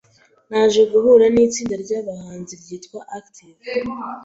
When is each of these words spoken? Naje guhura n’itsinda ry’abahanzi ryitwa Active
Naje 0.49 0.81
guhura 0.91 1.25
n’itsinda 1.33 1.75
ry’abahanzi 1.83 2.53
ryitwa 2.61 2.99
Active 3.17 3.63